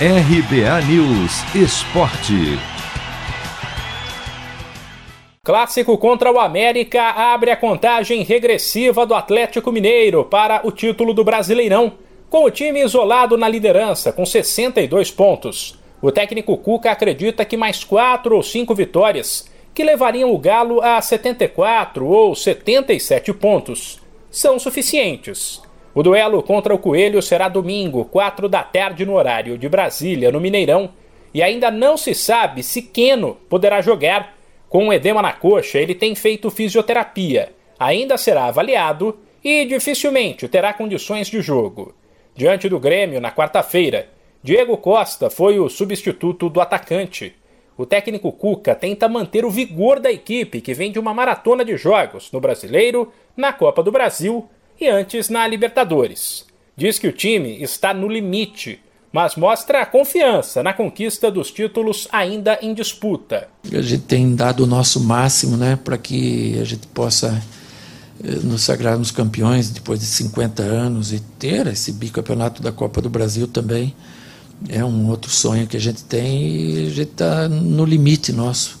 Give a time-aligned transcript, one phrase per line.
[0.00, 2.58] RBA News Esporte.
[5.44, 11.22] Clássico contra o América abre a contagem regressiva do Atlético Mineiro para o título do
[11.22, 11.92] Brasileirão,
[12.28, 15.78] com o time isolado na liderança com 62 pontos.
[16.02, 21.00] O técnico Cuca acredita que mais quatro ou cinco vitórias, que levariam o Galo a
[21.00, 25.62] 74 ou 77 pontos, são suficientes.
[25.94, 30.40] O duelo contra o Coelho será domingo, 4 da tarde no horário de Brasília, no
[30.40, 30.90] Mineirão,
[31.32, 34.34] e ainda não se sabe se Queno poderá jogar
[34.68, 40.72] com um edema na coxa, ele tem feito fisioterapia, ainda será avaliado e dificilmente terá
[40.72, 41.94] condições de jogo.
[42.34, 44.08] Diante do Grêmio, na quarta-feira,
[44.42, 47.36] Diego Costa foi o substituto do atacante.
[47.78, 51.76] O técnico Cuca tenta manter o vigor da equipe, que vem de uma maratona de
[51.76, 54.48] jogos no Brasileiro, na Copa do Brasil
[54.80, 56.44] e antes na Libertadores.
[56.76, 58.80] Diz que o time está no limite
[59.14, 63.46] mas mostra a confiança na conquista dos títulos ainda em disputa.
[63.72, 67.40] A gente tem dado o nosso máximo né, para que a gente possa
[68.24, 73.08] eh, nos sagrarmos campeões depois de 50 anos e ter esse bicampeonato da Copa do
[73.08, 73.94] Brasil também.
[74.68, 78.80] É um outro sonho que a gente tem e a gente está no limite nosso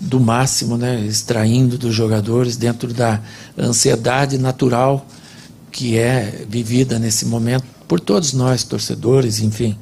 [0.00, 3.20] do máximo, né, extraindo dos jogadores dentro da
[3.58, 5.06] ansiedade natural
[5.76, 9.78] que é vivida nesse momento por todos nós, torcedores, enfim.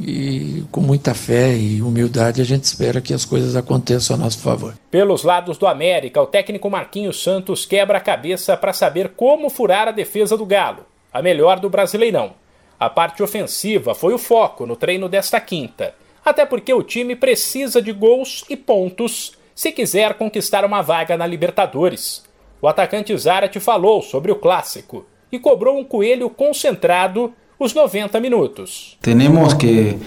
[0.00, 4.38] E com muita fé e humildade a gente espera que as coisas aconteçam a nosso
[4.38, 4.74] favor.
[4.90, 9.88] Pelos lados do América, o técnico Marquinhos Santos quebra a cabeça para saber como furar
[9.88, 12.32] a defesa do Galo, a melhor do Brasileirão.
[12.78, 17.82] A parte ofensiva foi o foco no treino desta quinta, até porque o time precisa
[17.82, 22.24] de gols e pontos se quiser conquistar uma vaga na Libertadores.
[22.62, 28.96] O atacante Zarate falou sobre o clássico e cobrou um coelho concentrado os 90 minutos.
[29.02, 29.98] Tenemos que,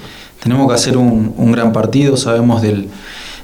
[0.42, 2.90] tenemos que hacer un, un gran partido, sabemos del,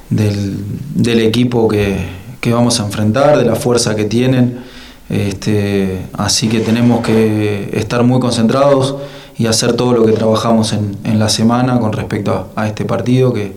[0.10, 0.58] del,
[0.96, 1.98] del equipo que,
[2.42, 4.62] que, vamos a enfrentar, de la fuerza que tienen,
[5.10, 8.96] este, así que tenemos que estar muy concentrados
[9.38, 12.86] y hacer todo lo que trabajamos en, en la semana con respecto a, a este
[12.86, 13.54] partido, que,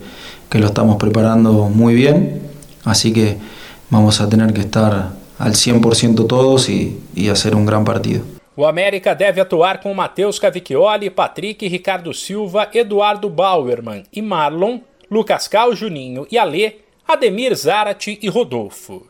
[0.49, 2.43] que lo estamos preparando muy bien,
[2.85, 3.37] así que
[3.89, 8.25] vamos a tener que estar al 100% todos e, e fazer um grande partido.
[8.55, 14.79] O América deve atuar com Matheus Cavicchioli, Patrick, Ricardo Silva, Eduardo Bauerman e Marlon,
[15.09, 16.75] Lucas Cal, Juninho e Alê,
[17.07, 19.07] Ademir Zarate e Rodolfo.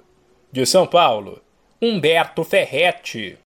[0.51, 1.41] De São Paulo,
[1.81, 3.37] Humberto Ferretti.